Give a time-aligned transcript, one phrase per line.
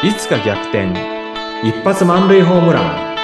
[0.00, 0.92] いつか逆転。
[1.64, 3.16] 一発満塁ホームラン。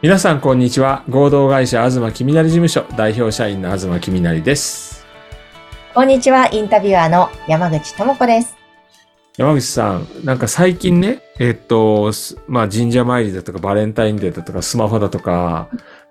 [0.00, 1.04] 皆さんこんにちは。
[1.10, 2.86] 合同会社東きみなり事務所。
[2.96, 5.04] 代表社員の東きみなりです。
[5.92, 8.56] こんにちは、インタビュアーの山口智子です。
[9.36, 15.68] 山口さんなんか最近ねえっとすまあ神社参りだとかバレンタインデーだとかスマホだとか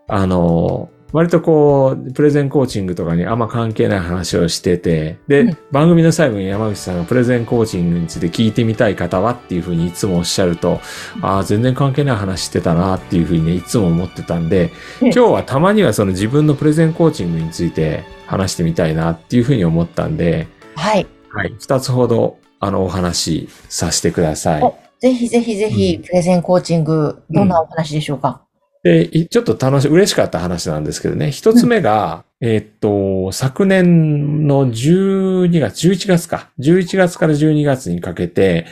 [0.07, 5.57] あの割とこう、プレゼンコーチングとかにあんま関係ない話をしてて、で、うん。
[5.71, 10.81] 番組の最後に山口さんがプレゼンコーチングについて聞いてみたい方はっていうふうにいつもおっしゃると、
[11.21, 14.71] ああ、全然関係ない話してたなっていうふうにね、いつも思ってたんで、
[15.01, 15.07] うん。
[15.07, 21.07] 今日はたまにはその自分のプレゼンコーチングについて話してみたいなっていうふうに思ったんで、はい。
[21.29, 24.63] はい、二つほど、あの、お話しさせてください。
[24.63, 28.41] おぜひぜひぜひ、プレゼンコーチング、どんなお話でしょうか、
[28.87, 31.29] で、ちょっと楽し、嬉しかった話なんですけどね。
[31.31, 36.49] 一つ目が、えっと、昨年の12月、11月か。
[36.59, 38.65] 11月から12月にかけて、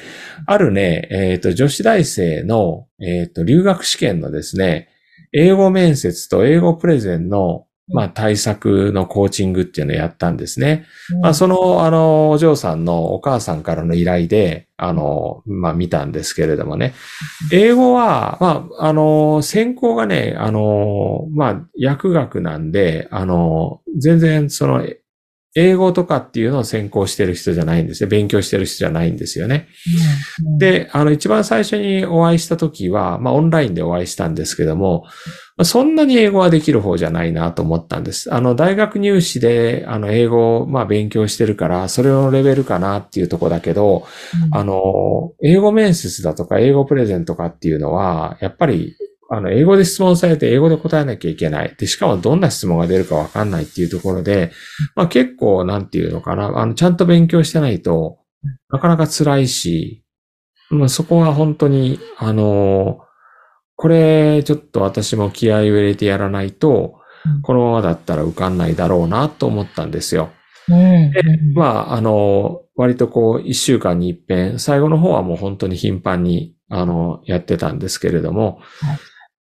[0.45, 4.87] あるね、えーっと、女子大生の、えーっと、留学試験のですね、
[5.33, 10.85] 英語面接と英語プレゼンの、まあ、対策のコーチングっていうのをやったんですね。
[11.13, 16.93] うんまあ、その、あの、お嬢さんのお母さんからの依頼で、あの、まあ、見たんですけれどもね。
[17.51, 24.83] 英語は、まあ、あの、専攻がね、あの、まあ、薬学なんで、あの、全然、その、
[25.55, 28.09] 英語とかっていうのを専攻してる人じゃないんですよ。
[28.09, 29.69] 勉強してる人じゃないんですよね。
[30.45, 35.05] うん、で、あの、一番最初にお会いした時は、まあ、オンラインでお会いしたんですけども、
[35.57, 38.33] まあそんなに英語はできる方じゃないなと思ったんです。
[38.33, 44.05] あの、大学入試で、あの、英語を、まあ、勉強してるから、それのレベルかなっていうとこだけど、
[44.47, 48.97] うんあの、英語面接だとか、英語プレゼンとかっていうのは、やっぱり、
[49.29, 51.75] あの、英語で質問されて英語で答えなきゃいけない。
[51.77, 54.51] で、しかもどんな質問が出るかわかんないっていうところで、
[54.95, 58.19] まあ結構、なんていうのかな、あの、ちゃんと勉強してないと、
[58.69, 60.03] なかなか辛いし、
[60.69, 62.99] まあそこは本当に、あの、
[63.75, 70.29] これ、ちょっと私も気合を入れてやらないとうん、このままだったら受かんないだろうなと思ったんですよ。
[70.69, 71.11] うん。
[71.11, 71.21] で
[71.53, 78.97] まあ、あの、割とこう、一週間に一遍、最後の方はもう本当に頻繁に、あの、やってたんですけれども、はい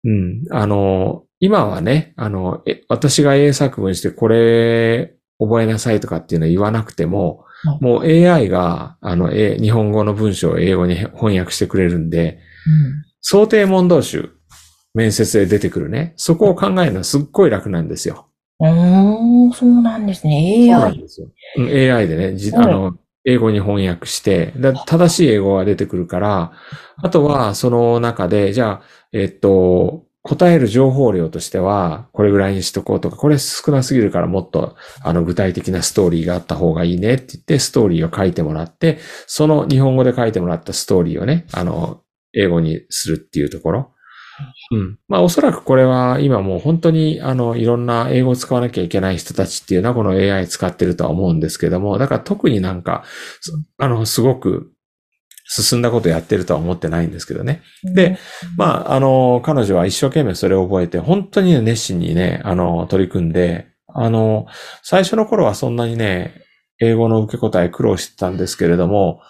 [0.04, 12.40] うん、あの、今はね、あの、え私が英作文してこれ覚えなさいとかっていうのは言わなくても、はいもう AI が、あの、え日本語の文章を英語に翻訳してくれるんで、
[13.20, 14.30] 想定問答集、
[14.94, 18.26] 面接で出てくるね、そこを考えるのはすっごい楽なんですよ。
[18.58, 18.66] う
[19.48, 19.52] ん。
[19.52, 20.68] そうなんですね。
[20.70, 20.98] そうなん AI。
[20.98, 21.28] ですよ。
[21.58, 24.52] うん AI でね、じうんあの、英語に翻訳して、
[24.86, 26.52] 正しい英語が出てくるから、
[26.96, 42.02] あとはその中で、じゃあ、えっと、答える情報量としては、これぐらいにしとこうとか、これ少なすぎるからもっと、あの、具体的なストーリーがあった方がいいねって言って、ストーリーを書いてもらって、その日本語で書いてもらったストーリーをね、あの、
[42.34, 43.92] 英語にするっていうところ。
[44.72, 44.98] うん。
[45.08, 53.04] まあおそらくこれは今もう本当にあのいろんな英語を使わなきゃいけない人たちっていうのはこの AI 使ってるとは思うんですけども、だから特になんか、
[53.40, 54.72] そあの、すごく
[55.48, 57.62] 進んだことやってるとは思ってないんですけどね。
[57.94, 58.18] で、
[58.56, 64.46] まあ、あの、彼女は一生懸命それを覚えて、本当にね熱心にね、あの、取り組んで、あの、
[64.82, 66.42] 最初の頃はそんなにね、
[66.80, 69.20] 英語の受け答え苦労してたんですけれども、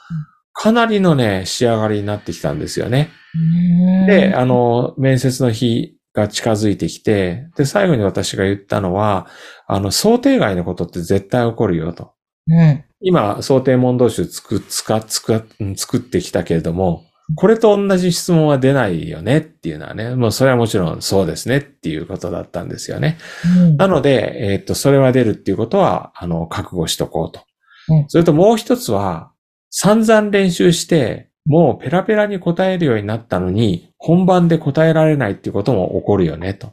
[0.52, 3.10] かなりのね、仕上がりになってきたんですよね。
[3.34, 9.26] うん、で、あの、面接の日が近づいてきて、で、最後に私が言ったのは、
[9.66, 12.12] あの、想定外のことって絶対起こるよと。
[12.48, 12.84] うん。
[13.00, 17.04] 今、想定問答集つく、つか、つか、うん作ってきたけれども、
[17.36, 23.16] これと同じ質問は出ないよねっていうのはね、もうそれはもちろんそうですねっていうことだったんですよね。
[23.58, 27.40] うんなので、えっと、それは出るっていうことは、あの、覚悟しとこうと
[27.88, 28.04] うん。
[28.08, 29.31] それともう一つは、
[29.72, 36.72] 散々練習して、もうペラペラに答えるようになったのに、本番で答えられないっていうことも起こるよね、と。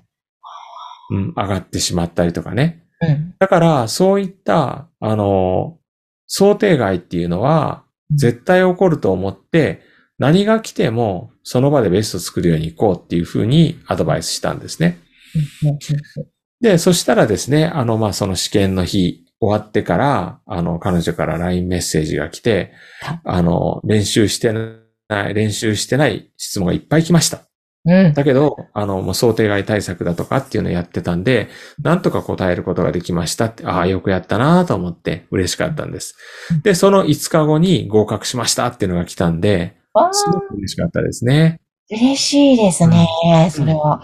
[1.12, 2.84] うん、上がってしまったりとかね。
[3.02, 5.78] うんだから、そういった、あの、
[6.28, 9.82] 想定外っていうのは、絶対起こると思って、
[10.18, 15.00] 何が来ても、その場でベスト作るように行こうっていうふうにアドバイスしたんですね。
[16.60, 27.42] で、そしたらですね、あの、まあ、その試験の日終わってから、あの、彼女から LINE メッセージが来てはい、あの、練習してない、練習してない質問がいっぱい来ました。
[27.86, 28.14] うん。
[28.14, 31.48] だけど、あの、もう想定外対策だとかっていうのをやってたんで、
[31.82, 36.16] なんとか答えることができましたって、ああ、よくやったなと思って嬉しかったんです。
[36.64, 41.62] で、その5日後に合格しましたっていうのが来たんで、わすごく嬉しかったですね。
[41.90, 43.08] 嬉しいですね。
[43.52, 44.04] それは。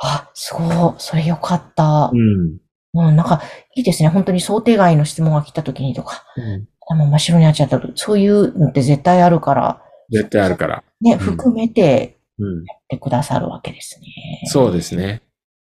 [0.00, 0.94] あ、すごい。
[0.98, 2.16] それよかったう。
[2.16, 2.58] ん。
[2.96, 3.42] うん、なんか、
[3.74, 4.08] いいですね。
[4.08, 10.84] 本当に想定外の質問が来た時にとか、うん頭真っ白になっちゃったと、そういうのって絶対あるから、絶対あるから。
[11.00, 12.64] ね、ん含めてうん。
[12.64, 14.06] やってくださるわけですね。
[14.46, 15.22] そうですね。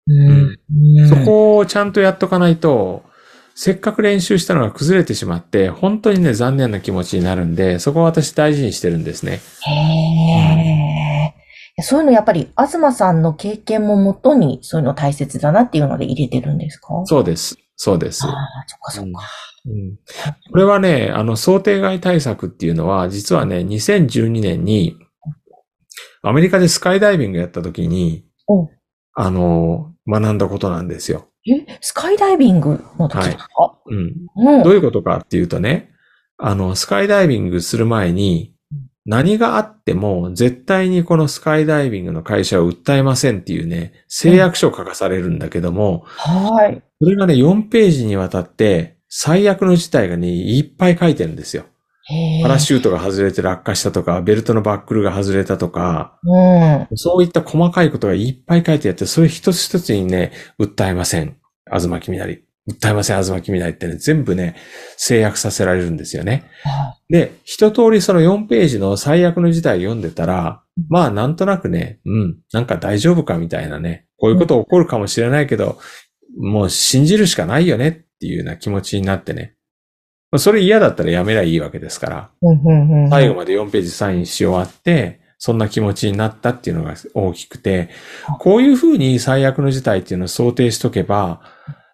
[0.07, 0.59] うん。
[0.97, 1.09] うん。
[1.09, 3.03] そこをちゃんとやっとかないと、
[3.55, 9.33] せっかく練習したのが崩れてしまって、本当にね、残念な気持ちになるんで、そこは私大事にしてるんですね。
[9.33, 10.90] へえ。
[11.79, 17.01] そういうのやっぱり、東さんの経験ももとに、そういうの大切だなっていうので入れてるんですか？
[17.05, 17.57] そうです。
[17.75, 18.25] そうです。
[18.25, 18.35] ああ、
[18.67, 19.21] そっかそっか。
[19.65, 19.95] うん
[20.51, 24.97] これはね、あの、想定外対策っていうのは、実はね、2012年に、
[26.23, 28.69] アメリカでスカイダイビングやった時にお、
[29.13, 31.27] あの、学んだことなんですよ。
[31.47, 34.13] え、スカイダイビングの時ですか、うん。
[34.35, 34.63] うん。
[34.63, 35.89] どういうことかっていうとね、
[36.37, 38.53] あの、スカイダイビングする前に、
[39.05, 46.83] 何があっても絶対にこのスカイダイビングの会社を訴えませんっていうね、誓約書を書かされるんだけども、はい。
[47.01, 51.65] それがね、4ページにわたって、最悪の事態がね、いっぱい書いてるんですよ。
[52.41, 56.97] パラシュートが外れて落下したとか、ベルトのバックルが外れたとか、うん。
[56.97, 61.37] そういった細かいことがいっぱい書いてあって、それ一つ一つにね、訴えません。
[61.65, 62.43] 東君なり。
[62.69, 64.55] 訴えません、東君なりってね、全部ね、
[64.97, 66.45] 制約させられるんですよね。
[66.63, 75.79] はで、一通りその4ページの最悪の事態を読んでたら、まあなんとなくね、うん、なんか大丈夫かみたいなね、こういうこと起こるかもしれないけど、
[76.37, 79.55] もう信じるしかないよねっていうような気持ちになってね。
[80.29, 82.29] まあそれ嫌だったらやめりゃいいわけですから。
[83.09, 87.89] 最後まで4ページサインし終わって、そんな気持ちになったっていうのが大きくて、
[88.39, 91.41] こういうふうに最悪の事態っていうのを想定しとけば、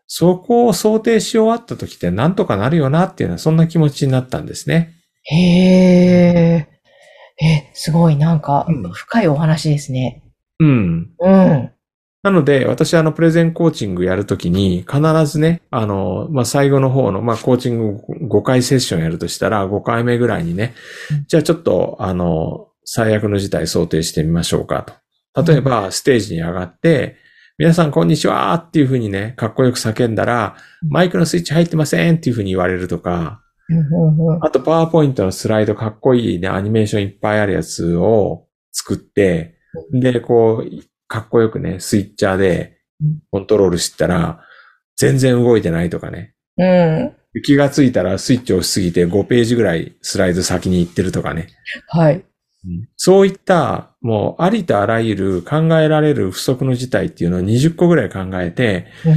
[0.07, 4.93] そこを想定し終わった時ってなんとかなるよなっていうのはそんな気持ちになったんですね。
[5.23, 6.67] へえ。
[7.39, 10.23] え、すごい、なんかうん、深いお話ですね。
[10.59, 11.11] うん。
[11.19, 11.71] うん。
[12.23, 20.73] なので、私あの、プレゼンコーチングやるときに、必ずね、あの、まあ、最後の方の、まあ、コーチング5回セッションやるとしたら、5回目ぐらいにね
[21.11, 24.85] うん、じゃあちょっと、あの、最悪の事態想定してみましょうか
[25.35, 25.43] と。
[25.43, 27.17] 例えば、ステージに上がって、
[27.59, 30.57] 皆さんこんにちはっていうふうにね、かっこよく叫んだら、
[30.87, 33.41] マイクのスイッチ入ってませんっていうふうに言われるとか、
[34.41, 39.57] あと、パワーポイントのスライドかっこいいね、アニメーションいっぱいあるやつを作って、
[39.91, 40.69] で、こう、
[41.07, 44.39] かっこよくね、スイッチャーでうんコントロールしたら、
[44.95, 46.35] 全然動いてないとかね。
[46.57, 47.15] うん。
[47.43, 51.47] 気がついたらスイッチを押しすぎて5ページぐらいスライド先に行ってるとかね。
[51.87, 52.23] はい。
[52.95, 59.13] そういった、もうありとあらゆる考えられる不測の事態っていうのを20個ぐらい考えて、うん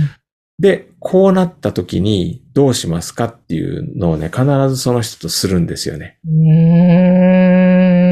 [0.61, 6.19] で、こうなった時にどうしますかっていうのをね、必ずその人とするんですよね。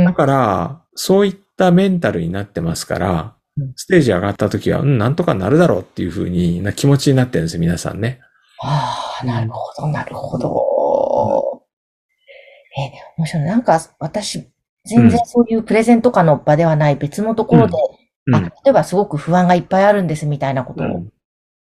[0.07, 0.15] だ。
[0.15, 8.21] から、そういったメンタルになってますからうん、ステージ上がった時は、うん、なんとかなるだろうっていう風にな気持ちになってるんですよ、皆さんね。
[8.63, 11.63] ああ、なるほど、なるほど。
[12.79, 13.45] え、面白い。
[13.45, 14.49] なんか、私、
[14.89, 17.75] 全然そういうプレゼンとかの場ではない別のところで、
[18.27, 18.35] うん。
[18.35, 21.13] あ、例えばすごく不安がいっぱいあるんですみたいなことをうん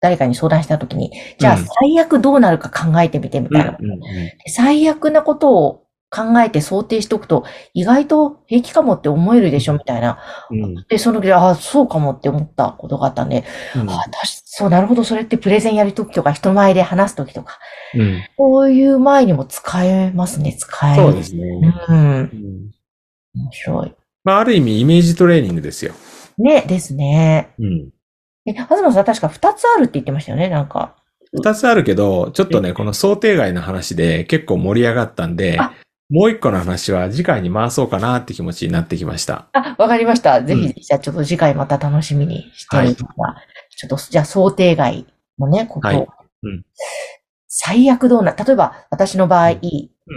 [0.03, 3.77] 誰かに相談したときに、じゃあうん最悪どうなるか考えてみてみたいな。
[3.81, 4.01] うんうん
[4.47, 7.45] 最悪なことを考えて想定しておくと、
[7.75, 10.19] 意外と平気かもって思えるでしょみたいな。
[10.51, 13.45] うんで、その時、ああ、そうかもって思ったことがあったんで、
[13.75, 13.89] うん
[14.45, 17.59] そう、なるほど、それってプレゼンやるときとか、人前で話すときとか、
[17.95, 21.03] うんこういう前にも使えますね、使える。
[21.03, 21.43] そうですね。
[21.89, 21.97] うん。
[21.97, 22.76] うん
[23.37, 23.95] 面白い。
[24.25, 25.95] まあ、ある意味イメージトレーニングですよ。
[26.39, 27.55] ね、ですね。
[27.59, 27.91] うん。
[28.47, 30.97] え、東さん確か2つあるって言ってましたよね、なんか。
[31.33, 35.73] 二つあるけど、ちょっとね、この想定外の話で結構盛り上がったんであ、
[36.09, 39.49] もう一個の話は次回に回そうかなって気持ちになってきました。
[39.53, 40.43] あ、わかりました。
[40.43, 43.09] ぜうんひ、じゃあちょっと次回また楽しみにしておりますが、
[43.77, 45.07] ちょっと、じゃあ想定外
[45.39, 45.91] のね、ことを。
[45.91, 46.07] はい
[46.45, 46.65] うん
[47.59, 49.61] 最悪どうな、例えば私の場合、ん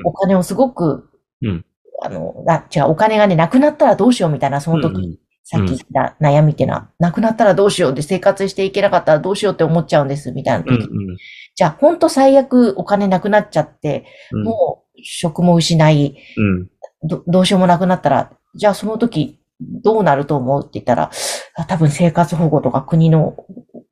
[0.03, 1.09] お金をすごく、
[1.41, 1.65] うん
[2.01, 5.17] あの、な、違う、お金がね、なくなったらどうしようみたいな、その時、うん
[5.51, 10.75] さっき言った悩みっていうのは、なくなったらどうしようで生活していけなかったらどうしようって思っちゃうんです、みたいな時。
[10.75, 11.17] うんうん
[11.55, 16.67] じゃあ、ほんと最悪お金なくなっちゃって、うんもう職も失い、うん
[17.01, 21.11] ど、どうしようもなくなったら、じゃあその時どうなると思うって言ったら、
[21.55, 23.35] あ多分生活保護とか国の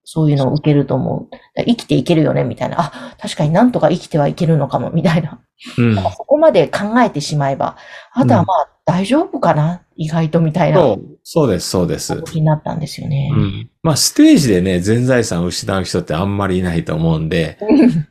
[0.04, 1.36] そういうのを受けると思う。
[1.58, 2.78] 生きていけるよねみたいな。
[2.80, 5.42] あ、確かになんとか生きてはいけるのかもみたいな。
[5.78, 7.78] うんそこまで考えてしまえば、
[8.14, 9.82] あとはまあ大丈夫かな？
[9.96, 12.22] 意外とみたいなそう、そうです、そうです。
[12.24, 13.32] 気になったんですよね。
[13.34, 13.70] うん。
[13.82, 18.06] まあ、ステージでね、全財産を失う人ってあんまりいないと思うんで、うん。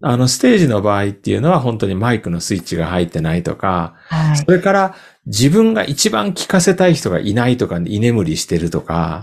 [0.00, 4.36] あの、ステージの場合っていうのは本当にマイクのスイッチが入ってないとか、はい。
[4.38, 4.94] それから
[5.26, 9.22] 自分が一番聞かせたい人がいないとか、居眠りしてるとか、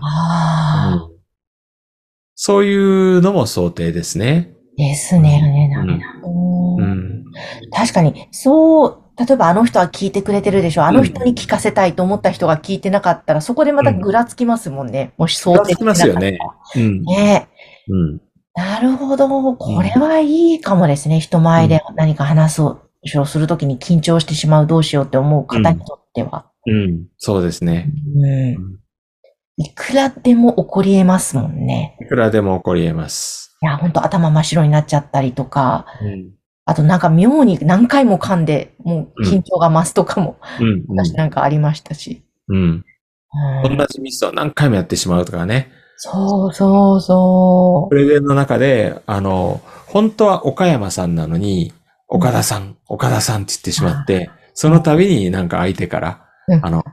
[1.10, 1.15] うん
[2.38, 4.53] そういうのも想定ですね。
[4.77, 5.72] ですね。
[5.74, 6.05] ダメだ。
[7.36, 7.70] ううんん。
[7.72, 10.86] 確かに、そう、例えばあの人は聞いてくれてるでしょ。
[10.86, 15.13] あの人に聞かせたいと思った人が聞いてなかったら、そこでまたぐらつきますもんね。
[15.18, 16.38] もし想定つきますよね。
[16.75, 17.01] うん。
[17.04, 17.48] ね
[17.88, 18.22] うん。
[18.56, 19.27] なるほど。
[19.56, 21.20] これはいいかもですね。
[21.20, 22.82] 人前で何か話そ
[23.22, 26.51] う、するときに緊張してしまうどうしようって思う方にとっては。
[26.65, 27.06] うん。
[27.18, 27.92] そうですね。
[28.15, 28.80] うん。
[29.58, 31.98] いくらでも起こり得ますもんね。
[32.01, 33.56] いくらでも起こり得ます。
[33.62, 36.32] いや、ほんと頭真っ白になっちゃったりとか、うん。
[36.65, 40.84] あとなんか妙に何回も噛んで、もう緊張が増すとかも、うん。
[40.88, 42.24] 私なんかありましたし。
[42.48, 42.57] うん。
[42.57, 45.69] うん同じミスを何回もやってしまうとかね。
[45.98, 51.74] そうそうそプレゼンの中で、あの、本当は岡山さんなのに、
[52.07, 56.84] 岡田さん、岡田さんって言ってしまって、その度になんか相手から、うんあの、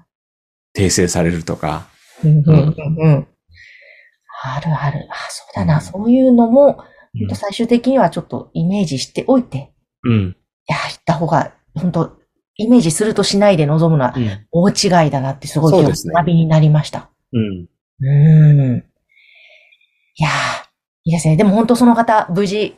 [0.76, 1.86] 訂正されるとか、
[2.24, 2.28] う。
[2.28, 3.26] うんうんうんうん
[4.44, 5.06] あるある。
[5.08, 5.80] あ、そうだな。
[5.80, 6.84] そういうのも、
[7.19, 9.73] 本当最終的にはちょっとイメージしておいて、
[10.04, 10.12] うん。
[10.12, 12.19] いや、行った方が、本当
[12.57, 14.47] イメージするとしないで臨むのはうん。
[14.50, 17.11] 大違いだなってすごいうですね学びになりました。
[17.33, 17.66] うん。
[18.00, 18.85] うーん。
[20.14, 20.33] いやー、
[21.04, 21.37] いいですね。
[21.37, 22.76] でも本当その方、無事、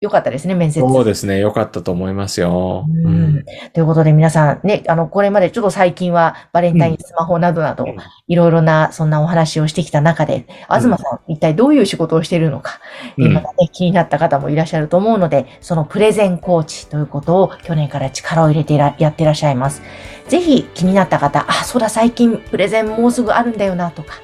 [0.00, 0.78] 良かったですね、面接。
[0.78, 1.40] そうですね。
[1.40, 2.86] よかったと思いますよ。
[2.88, 3.10] う。
[3.10, 3.44] ん。
[3.72, 7.96] ということで皆さんね、あの、これまでちょっと最近はバレンタインスマホなどなど、うん
[8.28, 12.78] いろいろなそんなお話をしてきた中で、東さん、一体どういう仕事をしているのか、
[13.16, 19.82] うんまたね、気になった方もいらっしゃると思うので、そのプレゼンコーチということを去年から力を入れていらやっていらっしゃいます。
[20.28, 24.14] ぜひ気になった方、あ、そうだ、最近プレゼンもうすぐあるんだよなとか、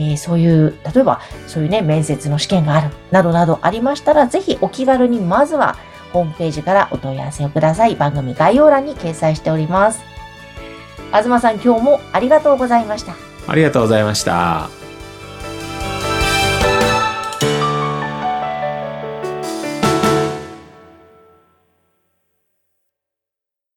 [0.00, 5.76] えーそういう、例えばそういうね、面接の試験がある、などなどありましたら、ぜひお気軽にまずは
[6.12, 7.96] ホームページからお問い合わせをください。
[7.96, 10.02] 番組概要欄に掲載しております。
[11.12, 13.14] 東さん、今日もありがとうございました。
[13.46, 14.79] ありがとうございました。